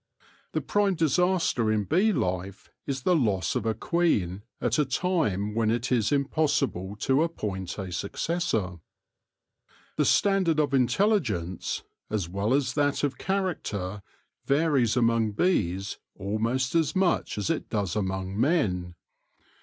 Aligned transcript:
The 0.53 0.61
prime 0.61 0.95
disaster 0.95 1.71
in 1.71 1.83
bee 1.83 2.11
life 2.11 2.71
is 2.87 3.03
the 3.03 3.15
loss 3.15 3.55
of 3.55 3.67
a 3.67 3.75
queen 3.75 4.41
at 4.59 4.79
a 4.79 4.83
time 4.83 5.53
when 5.53 5.69
it 5.69 5.91
is 5.91 6.11
impossible 6.11 6.95
to 7.01 7.21
appoint 7.21 7.77
a 7.77 7.91
successor. 7.91 8.79
The 9.97 10.05
standard 10.05 10.59
of 10.59 10.73
intelligence, 10.73 11.83
as 12.09 12.27
well 12.27 12.55
as 12.55 12.73
that 12.73 13.03
of 13.03 13.19
character, 13.19 14.01
varies 14.47 14.97
among 14.97 15.33
bees 15.33 15.99
almost 16.15 16.73
as 16.73 16.95
much 16.95 17.37
as 17.37 17.51
it 17.51 17.69
does 17.69 17.95
among 17.95 18.39
men. 18.41 18.95